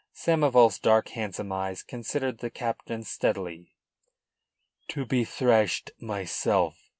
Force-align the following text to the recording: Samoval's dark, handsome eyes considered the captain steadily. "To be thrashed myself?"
Samoval's 0.15 0.79
dark, 0.79 1.09
handsome 1.09 1.51
eyes 1.51 1.83
considered 1.83 2.39
the 2.39 2.49
captain 2.49 3.03
steadily. 3.03 3.71
"To 4.87 5.05
be 5.05 5.23
thrashed 5.23 5.91
myself?" 5.99 6.89